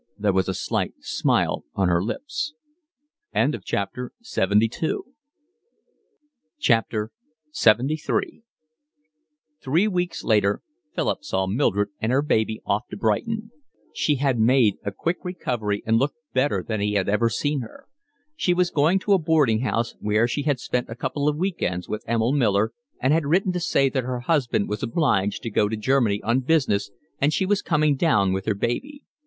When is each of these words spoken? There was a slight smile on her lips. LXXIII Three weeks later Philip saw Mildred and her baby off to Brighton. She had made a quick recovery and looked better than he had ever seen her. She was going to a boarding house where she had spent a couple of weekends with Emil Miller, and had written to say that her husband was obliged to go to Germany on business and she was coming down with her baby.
There 0.17 0.33
was 0.33 0.49
a 0.49 0.55
slight 0.55 0.95
smile 1.01 1.63
on 1.75 1.87
her 1.87 2.03
lips. 2.03 2.55
LXXIII 3.35 3.99
Three 9.61 9.87
weeks 9.87 10.23
later 10.23 10.61
Philip 10.95 11.23
saw 11.23 11.45
Mildred 11.45 11.89
and 11.99 12.11
her 12.11 12.21
baby 12.23 12.61
off 12.65 12.87
to 12.89 12.97
Brighton. 12.97 13.51
She 13.93 14.15
had 14.15 14.39
made 14.39 14.79
a 14.83 14.91
quick 14.91 15.17
recovery 15.23 15.83
and 15.85 15.97
looked 15.99 16.17
better 16.33 16.63
than 16.67 16.81
he 16.81 16.93
had 16.93 17.07
ever 17.07 17.29
seen 17.29 17.59
her. 17.59 17.85
She 18.35 18.55
was 18.55 18.71
going 18.71 18.97
to 18.97 19.13
a 19.13 19.19
boarding 19.19 19.59
house 19.59 19.93
where 19.99 20.27
she 20.27 20.41
had 20.41 20.59
spent 20.59 20.89
a 20.89 20.95
couple 20.95 21.27
of 21.27 21.37
weekends 21.37 21.87
with 21.87 22.03
Emil 22.07 22.31
Miller, 22.31 22.73
and 22.99 23.13
had 23.13 23.27
written 23.27 23.51
to 23.51 23.59
say 23.59 23.87
that 23.89 24.03
her 24.05 24.21
husband 24.21 24.67
was 24.67 24.81
obliged 24.81 25.43
to 25.43 25.51
go 25.51 25.69
to 25.69 25.77
Germany 25.77 26.23
on 26.23 26.39
business 26.39 26.89
and 27.19 27.31
she 27.31 27.45
was 27.45 27.61
coming 27.61 27.95
down 27.95 28.33
with 28.33 28.47
her 28.47 28.55
baby. 28.55 29.03